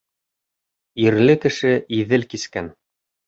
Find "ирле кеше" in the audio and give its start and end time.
1.03-1.73